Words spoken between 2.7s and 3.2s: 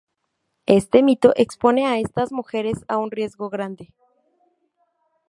a un